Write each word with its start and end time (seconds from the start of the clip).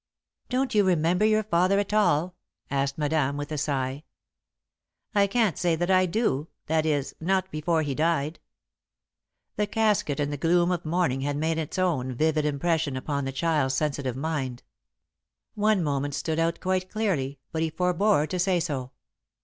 "Don't 0.49 0.73
you 0.73 0.83
remember 0.83 1.25
your 1.25 1.43
father 1.43 1.77
at 1.77 1.93
all?" 1.93 2.35
asked 2.71 2.97
Madame, 2.97 3.37
with 3.37 3.51
a 3.51 3.57
sigh. 3.59 4.03
"I 5.13 5.27
can't 5.27 5.59
say 5.59 5.75
that 5.75 5.91
I 5.91 6.07
do 6.07 6.47
that 6.65 6.87
is, 6.87 7.13
not 7.19 7.51
before 7.51 7.83
he 7.83 7.93
died." 7.93 8.39
The 9.57 9.67
casket 9.67 10.19
and 10.19 10.33
the 10.33 10.37
gloom 10.37 10.71
of 10.71 10.85
mourning 10.85 11.21
had 11.21 11.37
made 11.37 11.59
its 11.59 11.77
own 11.77 12.15
vivid 12.15 12.45
impression 12.45 12.97
upon 12.97 13.25
the 13.25 13.31
child's 13.31 13.75
sensitive 13.75 14.15
mind. 14.15 14.63
One 15.53 15.83
moment 15.83 16.15
stood 16.15 16.39
out 16.39 16.59
quite 16.61 16.89
clearly, 16.89 17.37
but 17.51 17.61
he 17.61 17.69
forebore 17.69 18.25
to 18.25 18.39
say 18.39 18.59
so. 18.59 18.89